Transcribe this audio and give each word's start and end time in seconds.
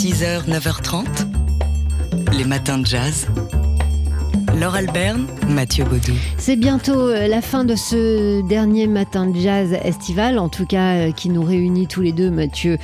6h, 0.00 0.48
9h30, 0.48 1.04
les 2.32 2.44
matins 2.44 2.78
de 2.78 2.86
jazz. 2.86 3.26
Laure 4.58 4.74
Alberne, 4.74 5.26
Mathieu 5.46 5.84
Baudou. 5.84 6.14
C'est 6.38 6.56
bientôt 6.56 7.08
euh, 7.08 7.28
la 7.28 7.42
fin 7.42 7.64
de 7.64 7.76
ce 7.76 8.40
dernier 8.48 8.86
matin 8.86 9.26
de 9.26 9.38
jazz 9.38 9.74
estival, 9.84 10.38
en 10.38 10.48
tout 10.48 10.64
cas 10.64 10.94
euh, 10.94 11.12
qui 11.12 11.28
nous 11.28 11.42
réunit 11.42 11.86
tous 11.86 12.00
les 12.00 12.12
deux, 12.12 12.30
Mathieu 12.30 12.78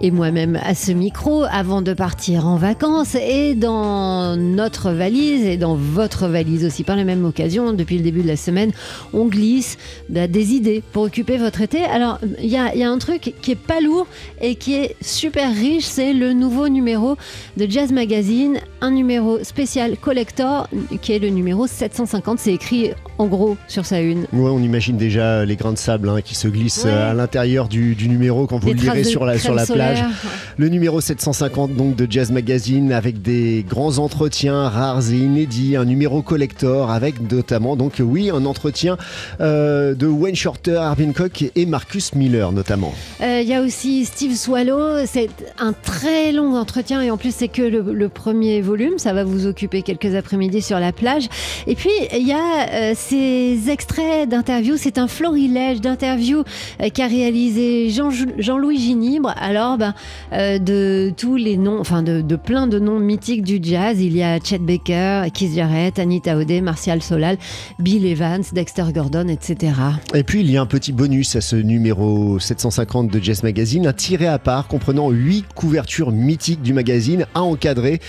et 0.00 0.10
moi-même, 0.10 0.58
à 0.62 0.74
ce 0.74 0.92
micro, 0.92 1.44
avant 1.50 1.82
de 1.82 1.92
partir 1.92 2.46
en 2.46 2.56
vacances. 2.56 3.14
Et 3.14 3.54
dans 3.54 4.36
notre 4.36 4.90
valise 4.90 5.44
et 5.44 5.56
dans 5.56 5.74
votre 5.74 6.28
valise 6.28 6.64
aussi, 6.64 6.84
par 6.84 6.96
la 6.96 7.04
même 7.04 7.24
occasion, 7.24 7.72
depuis 7.72 7.96
le 7.96 8.02
début 8.02 8.22
de 8.22 8.28
la 8.28 8.36
semaine, 8.36 8.72
on 9.12 9.26
glisse 9.26 9.78
bah, 10.08 10.26
des 10.26 10.52
idées 10.52 10.82
pour 10.92 11.04
occuper 11.04 11.36
votre 11.36 11.60
été. 11.60 11.84
Alors, 11.84 12.18
il 12.40 12.48
y 12.48 12.56
a, 12.56 12.74
y 12.74 12.82
a 12.82 12.90
un 12.90 12.98
truc 12.98 13.34
qui 13.40 13.50
est 13.50 13.56
pas 13.56 13.80
lourd 13.80 14.06
et 14.40 14.54
qui 14.54 14.74
est 14.74 14.96
super 15.00 15.52
riche, 15.52 15.84
c'est 15.84 16.12
le 16.12 16.32
nouveau 16.32 16.68
numéro 16.68 17.16
de 17.56 17.66
Jazz 17.68 17.92
Magazine, 17.92 18.58
un 18.80 18.90
numéro 18.90 19.42
spécial 19.42 19.96
collector 19.96 20.68
qui 21.02 21.12
est 21.12 21.18
le 21.18 21.30
numéro 21.30 21.66
750. 21.66 22.38
C'est 22.38 22.54
écrit 22.54 22.92
en 23.18 23.26
gros 23.26 23.56
sur 23.66 23.84
sa 23.84 24.00
une. 24.00 24.22
Ouais, 24.32 24.50
on 24.50 24.60
imagine 24.60 24.96
déjà 24.96 25.44
les 25.44 25.56
grains 25.56 25.72
de 25.72 25.78
sable 25.78 26.08
hein, 26.08 26.20
qui 26.24 26.34
se 26.34 26.48
glissent 26.48 26.84
Ouais. 26.84 26.90
euh, 26.92 27.10
à 27.10 27.14
l'intérieur 27.14 27.68
du, 27.68 27.94
du 27.94 28.08
numéro 28.08 28.46
quand 28.46 28.58
vous 28.58 28.68
Des 28.68 28.74
le 28.74 28.80
lirez 28.80 29.04
sur 29.04 29.24
la, 29.24 29.38
sur 29.38 29.54
la 29.54 29.64
plage. 29.66 29.98
solaire. 29.98 30.10
Le 30.56 30.68
numéro 30.68 31.00
750 31.00 31.74
donc 31.74 31.96
de 31.96 32.06
Jazz 32.10 32.30
Magazine 32.30 32.92
avec 32.92 33.20
des 33.22 33.64
grands 33.68 33.98
entretiens 33.98 34.68
rares 34.68 35.10
et 35.12 35.16
inédits, 35.16 35.76
un 35.76 35.84
numéro 35.84 36.22
collector 36.22 36.90
avec 36.90 37.20
notamment 37.30 37.76
donc 37.76 37.94
oui 38.00 38.30
un 38.30 38.44
entretien 38.44 38.96
euh, 39.40 39.94
de 39.94 40.06
Wayne 40.06 40.36
Shorter, 40.36 40.76
Arvin 40.76 41.12
Cook 41.12 41.44
et 41.54 41.66
Marcus 41.66 42.14
Miller 42.14 42.52
notamment. 42.52 42.92
Euh, 43.20 43.40
Il 43.42 43.48
y 43.48 43.54
a 43.54 43.62
aussi 43.62 44.04
Steve 44.04 44.34
Swallow. 44.34 45.04
C'est 45.06 45.30
un 45.58 45.72
très 45.72 46.32
long 46.32 46.54
entretien 46.56 47.02
et 47.02 47.10
en 47.10 47.16
plus 47.16 47.34
c'est 47.34 47.48
que 47.48 47.62
le, 47.62 47.80
le 47.92 48.08
premier 48.08 48.60
volume. 48.60 48.98
Ça 48.98 49.12
va 49.12 49.24
vous 49.24 49.46
occuper 49.46 49.82
quelques 49.82 50.14
après-midi 50.14 50.62
sur 50.62 50.78
la 50.78 50.92
plage. 50.92 51.28
Et 51.66 51.74
puis 51.74 51.90
il 52.16 52.26
y 52.26 52.32
a 52.32 52.68
euh, 52.72 52.92
ces 53.08 53.70
extraits 53.70 54.28
d'interviews. 54.28 54.76
C'est 54.76 54.98
un 54.98 55.08
florilège 55.08 55.80
d'interviews 55.80 56.44
euh, 56.82 56.88
qu'a 56.92 57.06
réalisé 57.06 57.88
Jean- 57.90 58.10
Jean-Louis 58.38 58.78
Ginibre. 58.78 59.32
Alors 59.40 59.78
ben, 59.78 59.94
euh, 60.32 60.58
de 60.58 61.12
tous 61.16 61.36
les 61.36 61.56
noms, 61.56 61.78
enfin 61.80 62.02
de, 62.02 62.20
de 62.20 62.36
plein 62.36 62.66
de 62.66 62.78
noms 62.78 62.98
mythiques 62.98 63.42
du 63.42 63.60
jazz. 63.62 64.00
Il 64.00 64.16
y 64.16 64.22
a 64.22 64.38
Chet 64.40 64.58
Baker, 64.58 65.22
Keith 65.32 65.54
Jarrett, 65.54 65.98
Anita 65.98 66.36
O'Day, 66.36 66.60
Martial 66.60 67.00
Solal, 67.02 67.38
Bill 67.78 68.04
Evans, 68.04 68.42
Dexter 68.52 68.84
Gordon, 68.94 69.28
etc. 69.28 69.72
Et 70.14 70.22
puis 70.22 70.40
il 70.40 70.50
y 70.50 70.56
a 70.56 70.60
un 70.62 70.66
petit 70.66 70.92
bonus 70.92 71.34
à 71.36 71.40
ce 71.40 71.56
numéro 71.56 72.38
750 72.38 73.08
de 73.10 73.22
Jazz 73.22 73.42
Magazine, 73.42 73.86
un 73.86 73.92
tiré 73.92 74.26
à 74.26 74.38
part 74.38 74.68
comprenant 74.68 75.10
8 75.10 75.46
couvertures 75.54 76.12
mythiques 76.12 76.62
du 76.62 76.72
magazine 76.74 77.26
à 77.34 77.42
encadrer. 77.42 78.00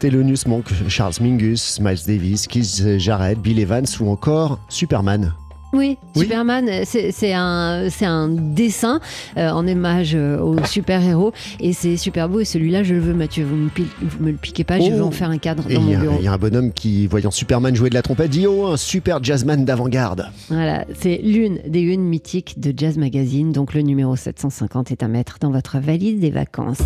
Thelonious 0.00 0.46
Monk, 0.48 0.64
Charles 0.88 1.14
Mingus, 1.20 1.78
Miles 1.80 1.98
Davis, 2.06 2.46
Keith 2.46 2.98
Jarrett, 2.98 3.38
Bill 3.38 3.58
Evans 3.60 3.84
ou 4.00 4.10
encore 4.10 4.58
Superman. 4.68 5.34
Oui, 5.72 5.98
Oui. 6.16 6.22
Superman, 6.24 6.68
c'est 6.84 7.32
un, 7.32 8.28
dessin 8.28 8.98
euh, 9.36 9.50
en 9.50 9.68
hommage 9.68 10.16
euh, 10.16 10.40
aux 10.40 10.64
super-héros 10.64 11.32
et 11.60 11.72
c'est 11.72 11.96
super 11.96 12.28
beau. 12.28 12.40
Et 12.40 12.44
celui-là, 12.44 12.82
je 12.82 12.94
le 12.94 12.98
veux, 13.00 13.14
Mathieu. 13.14 13.44
Vous 13.44 13.54
me, 13.54 13.68
vous 14.02 14.24
me 14.24 14.30
le 14.32 14.36
piquez 14.36 14.64
pas, 14.64 14.80
je 14.80 14.90
veux 14.90 15.00
Oh. 15.00 15.06
en 15.06 15.10
faire 15.12 15.30
un 15.30 15.38
cadre 15.38 15.62
Et 15.70 15.74
dans 15.74 15.80
il 15.82 15.90
y, 15.90 15.92
mon 15.92 15.96
a- 15.98 16.00
bureau. 16.00 16.16
il 16.18 16.24
y 16.24 16.26
a 16.26 16.32
un 16.32 16.38
bonhomme 16.38 16.72
qui, 16.72 17.06
voyant 17.06 17.30
Superman 17.30 17.76
jouer 17.76 17.88
de 17.88 17.94
la 17.94 18.02
trompette, 18.02 18.30
dit 18.30 18.48
Oh, 18.48 18.66
un 18.66 18.76
super 18.76 19.22
jazzman 19.22 19.64
d'avant-garde. 19.64 20.26
Voilà, 20.48 20.86
c'est 20.98 21.20
l'une 21.22 21.60
des 21.68 21.82
unes 21.82 22.02
mythiques 22.02 22.58
de 22.58 22.74
Jazz 22.76 22.98
Magazine. 22.98 23.52
Donc 23.52 23.72
le 23.72 23.82
numéro 23.82 24.16
750 24.16 24.90
est 24.90 25.04
à 25.04 25.08
mettre 25.08 25.36
dans 25.40 25.52
votre 25.52 25.78
valise 25.78 26.18
des 26.18 26.30
vacances. 26.30 26.78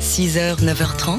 6h, 0.00 0.64
9h30, 0.64 1.18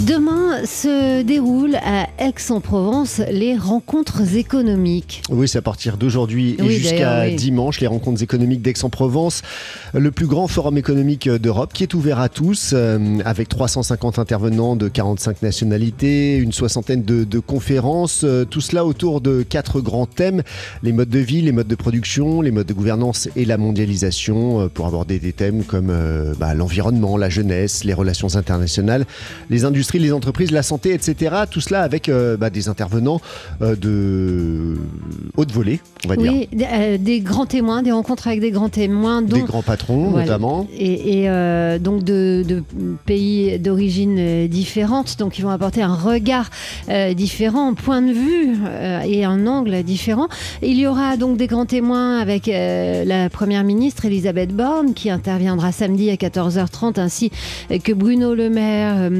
Demain 0.00 0.66
se 0.66 1.22
déroulent 1.22 1.76
à 1.76 2.06
Aix-en-Provence 2.18 3.22
les 3.30 3.56
rencontres 3.56 4.36
économiques. 4.36 5.22
Oui, 5.30 5.48
c'est 5.48 5.56
à 5.56 5.62
partir 5.62 5.96
d'aujourd'hui 5.96 6.54
et 6.62 6.68
jusqu'à 6.68 7.22
oui. 7.24 7.34
dimanche, 7.34 7.80
les 7.80 7.86
rencontres 7.86 8.22
économiques 8.22 8.60
d'Aix-en-Provence, 8.60 9.40
le 9.94 10.10
plus 10.10 10.26
grand 10.26 10.48
forum 10.48 10.76
économique 10.76 11.30
d'Europe 11.30 11.72
qui 11.72 11.82
est 11.82 11.94
ouvert 11.94 12.20
à 12.20 12.28
tous, 12.28 12.72
euh, 12.74 12.98
avec 13.24 13.48
350 13.48 14.18
intervenants 14.18 14.76
de 14.76 14.88
45 14.88 15.40
nationalités, 15.40 16.36
une 16.36 16.52
soixantaine 16.52 17.02
de, 17.02 17.24
de 17.24 17.38
conférences, 17.38 18.20
euh, 18.22 18.44
tout 18.44 18.60
cela 18.60 18.84
autour 18.84 19.22
de 19.22 19.42
quatre 19.42 19.80
grands 19.80 20.06
thèmes, 20.06 20.42
les 20.82 20.92
modes 20.92 21.08
de 21.08 21.20
vie, 21.20 21.40
les 21.40 21.52
modes 21.52 21.68
de 21.68 21.74
production, 21.74 22.42
les 22.42 22.50
modes 22.50 22.66
de 22.66 22.74
gouvernance 22.74 23.30
et 23.34 23.46
la 23.46 23.56
mondialisation, 23.56 24.60
euh, 24.60 24.68
pour 24.68 24.86
aborder 24.86 25.18
des 25.18 25.32
thèmes 25.32 25.64
comme 25.64 25.88
euh, 25.88 26.34
bah, 26.38 26.52
l'environnement, 26.52 27.16
la 27.16 27.30
jeunesse, 27.30 27.82
les 27.82 27.94
relations 27.94 28.36
internationales, 28.36 29.06
les 29.48 29.64
industries, 29.64 29.85
les 29.94 30.12
entreprises, 30.12 30.50
la 30.50 30.62
santé, 30.62 30.92
etc. 30.92 31.34
Tout 31.50 31.60
cela 31.60 31.82
avec 31.82 32.08
euh, 32.08 32.36
bah, 32.36 32.50
des 32.50 32.68
intervenants 32.68 33.20
euh, 33.62 33.74
de 33.76 34.76
haute 35.36 35.52
volée, 35.52 35.80
on 36.04 36.08
va 36.08 36.16
dire. 36.16 36.32
Oui, 36.32 36.48
euh, 36.60 36.98
des 36.98 37.20
grands 37.20 37.46
témoins, 37.46 37.82
des 37.82 37.92
rencontres 37.92 38.28
avec 38.28 38.40
des 38.40 38.50
grands 38.50 38.68
témoins, 38.68 39.22
dont 39.22 39.36
Des 39.36 39.42
grands 39.42 39.62
patrons, 39.62 40.08
Voilà. 40.10 40.26
notamment. 40.26 40.66
et, 40.76 41.22
et, 41.22 41.28
euh, 41.30 41.78
donc 41.78 42.04
de, 42.04 42.44
de 42.46 42.62
pays 43.06 43.58
d'origine 43.58 44.16
euh, 44.18 44.48
différentes, 44.48 45.18
donc 45.18 45.38
ils 45.38 45.42
vont 45.42 45.50
apporter 45.50 45.82
un 45.82 45.94
regard 45.94 46.50
différent, 47.16 47.68
un 47.70 47.74
point 47.74 48.02
de 48.02 48.12
vue 48.12 48.56
et 49.06 49.24
un 49.24 49.46
angle 49.46 49.82
différent. 49.82 50.28
Il 50.62 50.78
y 50.78 50.86
aura 50.86 51.16
donc 51.16 51.36
des 51.36 51.46
grands 51.46 51.66
témoins 51.66 52.18
avec 52.18 52.46
la 52.46 53.28
première 53.30 53.64
ministre 53.64 54.04
Elisabeth 54.04 54.50
Borne 54.54 54.94
qui 54.94 55.10
interviendra 55.10 55.72
samedi 55.72 56.10
à 56.10 56.14
14h30 56.14 56.98
ainsi 57.00 57.30
que 57.82 57.92
Bruno 57.92 58.34
Le 58.34 58.50
Maire 58.50 58.94
euh, 58.98 59.10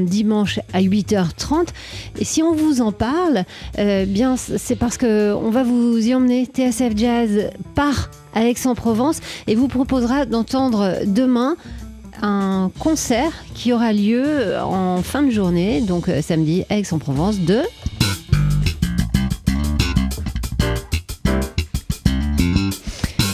à 0.73 0.81
8h30. 0.81 1.67
Et 2.19 2.25
si 2.25 2.43
on 2.43 2.53
vous 2.53 2.81
en 2.81 2.91
parle, 2.91 3.43
euh, 3.79 4.05
bien 4.05 4.35
c'est 4.37 4.75
parce 4.75 4.97
que 4.97 5.33
on 5.33 5.49
va 5.49 5.63
vous 5.63 5.97
y 5.97 6.13
emmener. 6.13 6.45
TSF 6.45 6.93
Jazz 6.95 7.49
part 7.75 8.09
à 8.33 8.45
Aix-en-Provence 8.45 9.19
et 9.47 9.55
vous 9.55 9.67
proposera 9.67 10.25
d'entendre 10.25 10.99
demain 11.05 11.55
un 12.21 12.71
concert 12.79 13.31
qui 13.53 13.73
aura 13.73 13.93
lieu 13.93 14.55
en 14.59 15.01
fin 15.03 15.21
de 15.21 15.29
journée, 15.29 15.81
donc 15.81 16.09
euh, 16.09 16.21
samedi 16.21 16.63
à 16.69 16.77
Aix-en-Provence 16.77 17.39
de 17.39 17.61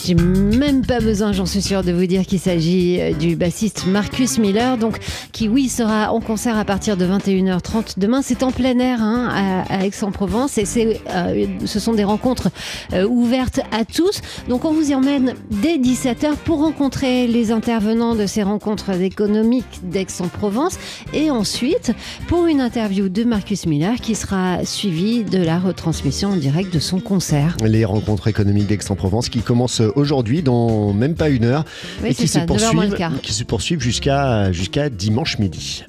J'ai 0.05 0.16
même 0.63 0.85
pas 0.85 1.01
besoin, 1.01 1.34
j'en 1.34 1.46
suis 1.46 1.62
sûre, 1.62 1.84
de 1.84 1.91
vous 1.91 2.06
dire 2.06 2.25
qu'il 2.25 2.40
s'agit 2.40 2.97
euh, 3.01 3.12
du 3.12 3.35
bassiste 3.35 3.85
Marcus 3.85 4.38
Miller, 4.38 4.78
donc 4.78 4.97
qui, 5.34 5.50
oui, 5.50 5.68
sera 5.68 6.13
en 6.13 6.22
concert 6.22 6.57
à 6.57 6.63
partir 6.63 6.96
de 6.96 7.06
21h30 7.06 8.00
demain. 8.00 8.22
C'est 8.22 8.44
en 8.44 8.51
plein 8.51 8.79
air 8.79 9.02
hein, 9.02 9.66
à, 9.69 9.85
Aix-en-Provence 9.85 10.57
et 10.57 10.63
euh, 11.09 11.46
ce 11.66 11.79
sont 11.81 11.94
des 11.94 12.06
rencontres 12.06 12.50
euh, 12.94 13.06
ouvertes 13.06 13.59
à 13.73 13.84
tous. 13.84 14.22
Donc 14.47 14.63
on 14.63 14.72
vous 14.72 14.91
y 14.91 14.96
emmène 14.96 15.34
dès 15.52 15.78
17h 15.78 16.38
pour 16.46 16.59
rencontrer 16.59 17.28
les 17.28 17.52
intervenants 17.52 18.16
de 18.16 18.25
ces 18.25 18.44
rencontres 18.44 19.02
économiques 19.02 19.81
d'Aix-en-Provence 19.84 20.78
et 21.13 21.29
ensuite 21.29 21.91
pour 22.28 22.47
une 22.47 22.62
interview 22.62 23.09
de 23.09 23.25
Marcus 23.25 23.66
Miller 23.66 23.96
qui 23.96 24.16
sera 24.16 24.63
suivie 24.63 25.25
de 25.25 25.44
la 25.44 25.59
retransmission 25.59 26.29
en 26.29 26.38
direct 26.38 26.73
de 26.73 26.79
son 26.79 27.02
concert. 27.02 27.57
Les 27.66 27.84
rencontres 27.84 28.29
économiques 28.29 28.68
d'Aix-en-Provence 28.68 29.28
qui 29.28 29.41
commencent 29.41 29.81
aujourd'hui 29.96 30.41
dans 30.41 30.53
même 30.94 31.16
pas 31.16 31.30
une 31.30 31.46
heure 31.46 31.66
Oui, 32.02 32.09
et 32.09 32.16
qui 32.16 32.28
ça, 32.28 32.41
se 32.41 32.46
9h 32.46 32.74
moins 32.74 32.86
le 32.86 32.90
poursuivent, 32.91 33.19
qui 33.22 33.34
se 33.34 33.44
poursuivent 33.44 33.81
jusqu'à 33.81 34.52
jusqu'à 34.52 34.90
dimanche 34.90 35.40
midi. 35.40 35.84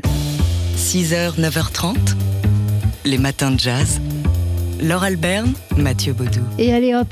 6h, 0.76 1.40
9h30, 1.40 1.96
les 3.04 3.18
matins 3.18 3.50
de 3.50 3.58
jazz. 3.60 4.00
Laure 4.80 5.04
Alberne, 5.04 5.52
Mathieu 5.76 6.12
Baudou. 6.12 6.40
Et 6.58 6.72
allez 6.72 6.94
hop, 6.94 7.08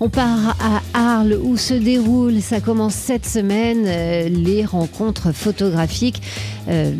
on 0.00 0.08
part 0.08 0.56
à 0.60 0.82
Arles 0.94 1.38
où 1.42 1.56
se 1.56 1.74
déroulent, 1.74 2.40
ça 2.40 2.60
commence 2.60 2.94
cette 2.94 3.26
semaine, 3.26 3.84
euh, 3.86 4.28
les 4.28 4.64
rencontres 4.64 5.32
photographiques 5.32 6.22
euh, 6.68 6.92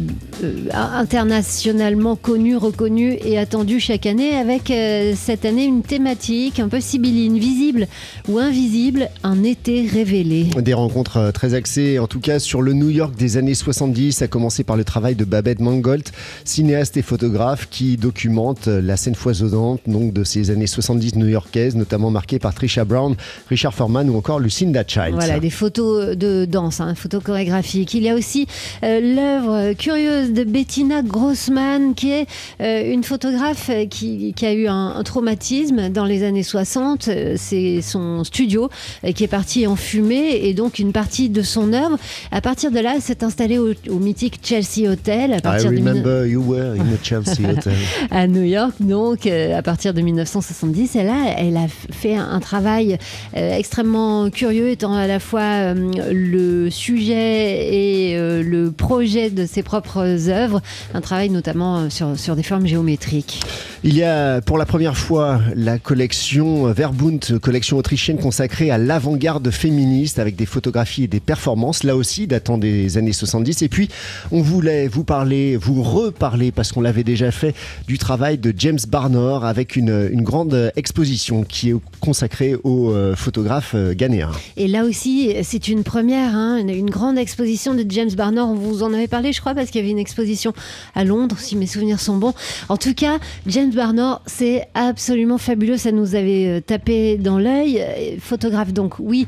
euh, 0.44 0.68
internationalement 0.72 2.14
connues, 2.14 2.56
reconnues 2.56 3.16
et 3.24 3.38
attendues 3.38 3.80
chaque 3.80 4.06
année 4.06 4.36
avec 4.36 4.70
euh, 4.70 5.14
cette 5.16 5.44
année 5.44 5.64
une 5.64 5.82
thématique 5.82 6.60
un 6.60 6.68
peu 6.68 6.78
sibylline, 6.78 7.38
visible 7.38 7.88
ou 8.28 8.38
invisible, 8.38 9.08
un 9.24 9.42
été 9.42 9.86
révélé. 9.86 10.44
Des 10.60 10.74
rencontres 10.74 11.32
très 11.32 11.54
axées, 11.54 11.98
en 11.98 12.06
tout 12.06 12.20
cas, 12.20 12.38
sur 12.38 12.62
le 12.62 12.74
New 12.74 12.90
York 12.90 13.16
des 13.16 13.38
années 13.38 13.54
70, 13.54 14.22
à 14.22 14.28
commencer 14.28 14.62
par 14.62 14.76
le 14.76 14.84
travail 14.84 15.16
de 15.16 15.24
Babette 15.24 15.60
Mangold, 15.60 16.04
cinéaste 16.44 16.96
et 16.96 17.02
photographe 17.02 17.68
qui 17.68 17.96
documente 17.96 18.66
la 18.66 18.96
scène 18.96 19.14
foisonnante 19.14 19.80
donc 19.86 20.12
de 20.12 20.22
ces 20.22 20.50
années 20.50 20.66
70 20.66 21.05
new-yorkaises, 21.14 21.76
notamment 21.76 22.10
marquées 22.10 22.38
par 22.38 22.54
Trisha 22.54 22.84
Brown, 22.84 23.14
Richard 23.48 23.74
Foreman 23.74 24.10
ou 24.10 24.16
encore 24.16 24.40
Lucinda 24.40 24.82
Childs. 24.86 25.14
Voilà, 25.14 25.38
des 25.38 25.50
photos 25.50 26.16
de 26.16 26.44
danse, 26.44 26.80
hein, 26.80 26.94
photos 26.94 27.22
chorégraphiques. 27.22 27.94
Il 27.94 28.02
y 28.02 28.08
a 28.08 28.14
aussi 28.14 28.46
euh, 28.82 29.00
l'œuvre 29.00 29.72
curieuse 29.74 30.32
de 30.32 30.44
Bettina 30.44 31.02
Grossman, 31.02 31.94
qui 31.94 32.10
est 32.10 32.26
euh, 32.60 32.92
une 32.92 33.04
photographe 33.04 33.70
qui, 33.90 34.32
qui 34.34 34.46
a 34.46 34.52
eu 34.52 34.66
un, 34.66 34.94
un, 34.96 35.02
traumatisme 35.02 35.88
dans 35.90 36.04
les 36.04 36.24
années 36.24 36.42
60. 36.42 37.08
C'est 37.36 37.80
son 37.82 38.24
studio 38.24 38.68
qui 39.14 39.24
est 39.24 39.28
parti 39.28 39.66
en 39.66 39.76
fumée 39.76 40.40
et 40.42 40.54
donc 40.54 40.78
une 40.78 40.92
partie 40.92 41.28
de 41.28 41.42
son 41.42 41.72
œuvre. 41.72 41.98
À 42.30 42.40
partir 42.40 42.70
de 42.70 42.78
là, 42.78 42.92
elle 42.96 43.02
s'est 43.02 43.24
installée 43.24 43.58
au, 43.58 43.72
au, 43.88 43.98
mythique 43.98 44.40
Chelsea 44.42 44.88
Hotel. 44.90 45.32
À 45.32 45.40
partir 45.40 45.72
I 45.72 45.76
remember 45.76 46.22
de... 46.22 46.28
you 46.28 46.42
were 46.42 46.72
in 46.72 46.84
the 46.84 47.02
Chelsea 47.02 47.48
Hotel. 47.48 47.74
à 48.10 48.26
New 48.26 48.42
York, 48.42 48.74
donc, 48.80 49.26
euh, 49.26 49.56
à 49.56 49.62
partir 49.62 49.94
de 49.94 50.00
1970. 50.00 50.95
Elle 50.96 51.56
a 51.56 51.68
fait 51.68 52.16
un 52.16 52.40
travail 52.40 52.98
euh, 53.36 53.56
extrêmement 53.56 54.30
curieux, 54.30 54.70
étant 54.70 54.94
à 54.94 55.06
la 55.06 55.20
fois 55.20 55.40
euh, 55.40 55.74
le 56.12 56.70
sujet 56.70 57.74
et 57.74 58.16
euh, 58.16 58.42
le 58.42 58.70
projet 58.70 59.30
de 59.30 59.46
ses 59.46 59.62
propres 59.62 60.28
œuvres. 60.28 60.62
Un 60.94 61.00
travail 61.00 61.30
notamment 61.30 61.90
sur, 61.90 62.18
sur 62.18 62.36
des 62.36 62.42
formes 62.42 62.66
géométriques. 62.66 63.40
Il 63.84 63.94
y 63.94 64.02
a 64.02 64.40
pour 64.40 64.58
la 64.58 64.66
première 64.66 64.96
fois 64.96 65.40
la 65.54 65.78
collection 65.78 66.72
Verbund, 66.72 67.38
collection 67.40 67.76
autrichienne 67.76 68.18
consacrée 68.18 68.70
à 68.70 68.78
l'avant-garde 68.78 69.50
féministe 69.50 70.18
avec 70.18 70.34
des 70.34 70.46
photographies 70.46 71.04
et 71.04 71.08
des 71.08 71.20
performances, 71.20 71.84
là 71.84 71.94
aussi 71.94 72.26
datant 72.26 72.58
des 72.58 72.98
années 72.98 73.12
70. 73.12 73.62
Et 73.62 73.68
puis, 73.68 73.88
on 74.32 74.40
voulait 74.40 74.88
vous 74.88 75.04
parler, 75.04 75.56
vous 75.56 75.82
reparler, 75.82 76.52
parce 76.52 76.72
qu'on 76.72 76.80
l'avait 76.80 77.04
déjà 77.04 77.30
fait, 77.30 77.54
du 77.86 77.98
travail 77.98 78.38
de 78.38 78.52
James 78.56 78.78
Barnor 78.88 79.44
avec 79.44 79.76
une, 79.76 80.08
une 80.10 80.22
grande 80.22 80.72
exposition 80.86 81.42
qui 81.42 81.70
est 81.70 81.76
consacrée 81.98 82.54
aux 82.62 82.92
euh, 82.92 83.16
photographes 83.16 83.72
euh, 83.74 83.92
ghanéens. 83.92 84.30
Et 84.56 84.68
là 84.68 84.84
aussi, 84.84 85.34
c'est 85.42 85.66
une 85.66 85.82
première, 85.82 86.36
hein, 86.36 86.58
une, 86.58 86.88
grande 86.88 87.18
exposition 87.18 87.74
de 87.74 87.84
James 87.88 88.12
Barnor. 88.16 88.48
On 88.48 88.54
vous 88.54 88.84
en 88.84 88.94
avait 88.94 89.08
parlé, 89.08 89.32
je 89.32 89.40
crois, 89.40 89.52
parce 89.52 89.70
qu'il 89.70 89.80
y 89.80 89.84
avait 89.84 89.90
une 89.90 89.98
exposition 89.98 90.52
à 90.94 91.02
Londres, 91.02 91.36
si 91.40 91.56
mes 91.56 91.66
souvenirs 91.66 91.98
sont 91.98 92.16
bons. 92.18 92.34
En 92.68 92.76
tout 92.76 92.94
cas, 92.94 93.18
James 93.48 93.72
Barnor, 93.72 94.22
c'est 94.26 94.68
absolument 94.74 95.38
fabuleux. 95.38 95.76
Ça 95.76 95.90
nous 95.90 96.14
avait 96.14 96.46
euh, 96.46 96.60
tapé 96.60 97.16
dans 97.16 97.40
l'œil. 97.40 97.84
Photographe, 98.20 98.72
donc, 98.72 99.00
oui, 99.00 99.26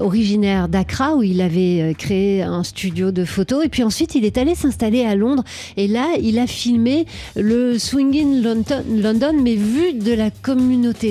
originaire 0.00 0.68
d'Accra, 0.68 1.16
où 1.16 1.22
il 1.22 1.42
avait 1.42 1.94
créé 1.98 2.42
un 2.42 2.62
studio 2.62 3.10
de 3.10 3.26
photos. 3.26 3.62
Et 3.66 3.68
puis 3.68 3.82
ensuite, 3.82 4.14
il 4.14 4.24
est 4.24 4.38
allé 4.38 4.54
s'installer 4.54 5.04
à 5.04 5.14
Londres. 5.16 5.44
Et 5.76 5.86
là, 5.86 6.06
il 6.20 6.38
a 6.38 6.46
filmé 6.46 7.04
le 7.36 7.78
Swinging 7.78 8.42
London, 8.42 8.82
London, 8.88 9.34
mais 9.42 9.54
vu 9.54 9.92
de 9.92 10.14
la 10.14 10.30
communauté 10.30 10.61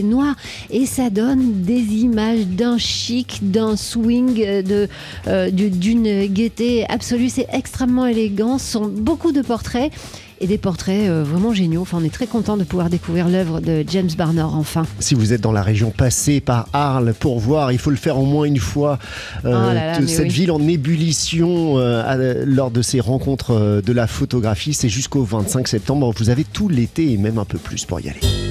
noire. 0.03 0.35
Et 0.69 0.85
ça 0.85 1.09
donne 1.09 1.61
des 1.61 1.81
images 1.95 2.47
d'un 2.47 2.77
chic, 2.77 3.39
d'un 3.41 3.75
swing, 3.75 4.63
de, 4.63 4.87
euh, 5.27 5.49
d'une 5.51 6.25
gaieté 6.27 6.85
absolue. 6.89 7.29
C'est 7.29 7.47
extrêmement 7.51 8.05
élégant. 8.05 8.57
Ce 8.57 8.73
sont 8.73 8.87
beaucoup 8.87 9.31
de 9.31 9.41
portraits 9.41 9.91
et 10.41 10.47
des 10.47 10.57
portraits 10.57 11.07
euh, 11.07 11.23
vraiment 11.23 11.53
géniaux. 11.53 11.81
Enfin, 11.81 11.99
on 12.01 12.03
est 12.03 12.13
très 12.13 12.27
content 12.27 12.57
de 12.57 12.63
pouvoir 12.63 12.89
découvrir 12.89 13.29
l'œuvre 13.29 13.61
de 13.61 13.85
James 13.87 14.09
Barnor 14.17 14.55
enfin. 14.55 14.85
Si 14.99 15.13
vous 15.13 15.33
êtes 15.33 15.41
dans 15.41 15.51
la 15.51 15.61
région, 15.61 15.91
passée 15.91 16.41
par 16.41 16.67
Arles 16.73 17.13
pour 17.17 17.39
voir. 17.39 17.71
Il 17.71 17.77
faut 17.77 17.91
le 17.91 17.95
faire 17.95 18.17
au 18.17 18.25
moins 18.25 18.45
une 18.45 18.57
fois. 18.57 18.97
Euh, 19.45 19.69
oh 19.69 19.73
là 19.73 19.99
là, 19.99 20.07
cette 20.07 20.25
oui. 20.25 20.29
ville 20.29 20.51
en 20.51 20.67
ébullition 20.67 21.77
euh, 21.77 22.43
lors 22.45 22.71
de 22.71 22.81
ces 22.81 22.99
rencontres 22.99 23.51
euh, 23.51 23.81
de 23.81 23.93
la 23.93 24.07
photographie, 24.07 24.73
c'est 24.73 24.89
jusqu'au 24.89 25.23
25 25.23 25.67
septembre. 25.67 26.11
Vous 26.17 26.29
avez 26.29 26.43
tout 26.43 26.69
l'été 26.69 27.11
et 27.11 27.17
même 27.17 27.37
un 27.37 27.45
peu 27.45 27.59
plus 27.59 27.85
pour 27.85 27.99
y 27.99 28.09
aller. 28.09 28.50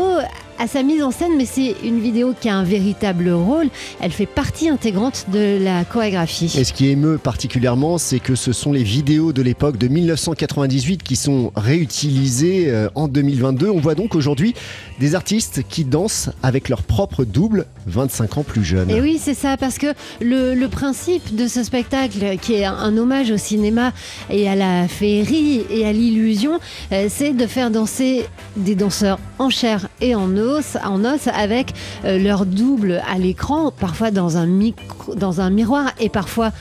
à 0.60 0.68
sa 0.68 0.84
mise 0.84 1.04
en 1.04 1.12
scène, 1.12 1.34
mais 1.38 1.46
c'est 1.46 1.76
une 1.84 2.00
vidéo 2.00 2.34
qui 2.40 2.50
a 2.50 2.56
un 2.56 2.64
véritable 2.64 3.30
rôle. 3.30 3.68
Elle 4.00 4.12
fait 4.12 4.26
partie 4.26 4.70
intégrante 4.70 5.26
de 5.32 5.58
la 5.62 5.84
chorégraphie. 5.86 6.54
Et 6.58 6.64
ce 6.64 6.74
qui 6.74 6.88
émeut 6.88 7.18
particulièrement, 7.18 7.98
c'est 7.98 8.20
que 8.20 8.36
ce 8.36 8.54
sont 8.54 8.72
les 8.72 8.84
vidéos 8.84 9.34
de 9.34 9.42
l'époque 9.42 9.78
de 9.78 9.88
1998 9.88 11.04
qui 11.04 11.16
sont 11.16 11.52
réutilisées 11.56 12.70
euh, 12.70 12.90
en 12.96 13.08
2022. 13.08 13.70
On 13.70 13.80
voit 13.80 13.96
donc 13.96 14.16
aujourd'hui 14.16 14.54
des 15.00 15.16
artistes 15.16 15.62
qui 15.68 15.86
dansent 15.86 16.30
avec 16.44 16.70
leur 16.70 16.84
propre 16.84 17.24
double 17.24 17.66
25 17.86 18.38
ans 18.38 18.44
plus 18.44 18.64
jeune. 18.64 18.90
Et 18.90 19.02
oui, 19.02 19.20
c'est 19.22 19.34
ça, 19.34 19.58
parce 19.58 19.78
que 19.78 19.88
le, 20.22 20.54
le, 20.54 20.68
principe 20.68 21.36
de 21.36 21.48
ce 21.48 21.64
spectacle, 21.64 22.38
qui 22.42 22.56
est 22.56 22.66
un, 22.66 22.74
un, 22.74 22.98
hommage 22.98 23.32
au 23.32 23.38
cinéma 23.38 23.94
et 24.30 24.50
à 24.50 24.56
la 24.56 24.88
féerie 24.88 25.64
et 25.70 25.86
à 25.86 25.94
l'illusion, 25.94 26.60
euh, 26.92 27.08
c'est 27.10 27.34
de 27.34 27.48
faire 27.48 27.72
danser 27.72 28.26
des 28.56 28.76
danseurs 28.76 29.20
en 29.40 29.50
chair 29.50 29.88
et 30.02 30.16
en 30.16 30.36
os, 30.36 30.47
en 30.84 31.06
os 31.06 31.28
avec 31.28 31.74
euh, 32.06 32.18
leur 32.18 32.46
double 32.46 33.02
à 33.08 33.18
l'écran, 33.18 33.72
parfois 33.72 34.12
dans 34.12 34.38
un, 34.38 35.50
miroir 35.50 35.92
et 36.00 36.10
parfois 36.10 36.52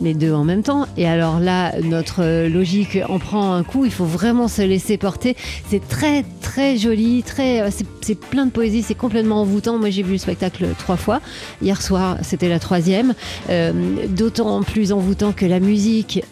les 0.00 0.14
deux 0.14 0.32
en 0.32 0.44
même 0.44 0.62
temps. 0.62 0.86
Et 0.96 1.06
alors 1.06 1.38
là, 1.38 1.78
notre 1.82 2.48
logique 2.48 2.98
en 3.08 3.18
prend 3.18 3.52
un 3.52 3.62
coup. 3.62 3.84
Il 3.84 3.90
faut 3.90 4.06
vraiment 4.06 4.48
se 4.48 4.62
laisser 4.62 4.96
porter. 4.96 5.36
C'est 5.68 5.86
très, 5.86 6.24
très 6.40 6.78
joli. 6.78 7.22
Très, 7.22 7.70
c'est 8.00 8.18
plein 8.18 8.46
de 8.46 8.50
poésie. 8.50 8.82
C'est 8.82 8.94
complètement 8.94 9.42
envoûtant. 9.42 9.78
Moi, 9.78 9.90
j'ai 9.90 10.02
vu 10.02 10.12
le 10.12 10.18
spectacle 10.18 10.66
trois 10.78 10.96
fois. 10.96 11.20
Hier 11.60 11.80
soir, 11.82 12.16
c'était 12.22 12.48
la 12.48 12.58
troisième. 12.58 13.14
Euh, 13.50 13.72
D'autant 14.08 14.62
plus 14.62 14.92
envoûtant 14.92 15.32
que 15.32 15.44
la 15.44 15.60
musique 15.60 16.24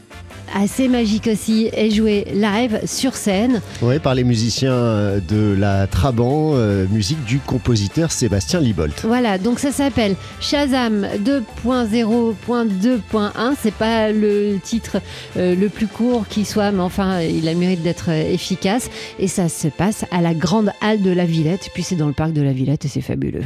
assez 0.55 0.89
magique 0.89 1.29
aussi 1.31 1.69
est 1.73 1.91
joué 1.91 2.27
live 2.33 2.81
sur 2.85 3.15
scène. 3.15 3.61
Oui, 3.83 3.99
par 3.99 4.15
les 4.15 4.25
musiciens 4.25 5.21
de 5.29 5.55
la 5.57 5.87
Trabant, 5.87 6.53
euh, 6.55 6.87
musique 6.91 7.23
du 7.25 7.39
compositeur 7.39 8.13
Sébastien 8.13 8.61
Libolt. 8.61 9.05
Voilà, 9.05 9.39
donc 9.39 9.59
ça 9.59 9.73
s'appelle 9.73 10.17
Shazam 10.41 11.07
2.0.2.1. 11.25 13.55
C'est 13.61 13.75
pas 13.75 14.13
le 14.13 14.59
titre 14.63 14.99
euh, 15.37 15.55
le 15.55 15.69
plus 15.69 15.87
court 15.87 16.27
qui 16.29 16.45
soit, 16.45 16.73
mais 16.73 16.83
enfin, 16.83 17.21
il 17.21 17.49
a 17.49 17.53
le 17.53 17.59
mérite 17.59 17.83
d'être 17.83 18.11
efficace. 18.11 18.91
Et 19.19 19.29
ça 19.29 19.49
se 19.49 19.69
passe 19.69 20.05
à 20.11 20.21
la 20.21 20.35
grande 20.35 20.73
halle 20.81 21.03
de 21.03 21.11
la 21.11 21.27
Villette. 21.27 21.71
Puis 21.75 21.83
c'est 21.83 21.97
dans 21.97 22.09
le 22.09 22.13
parc 22.13 22.33
de 22.33 22.43
la 22.43 22.53
Villette 22.53 22.85
et 22.85 22.89
c'est 22.89 23.01
fabuleux. 23.01 23.45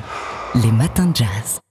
Les 0.63 0.73
matins 0.73 1.07
de 1.07 1.17
jazz. 1.17 1.64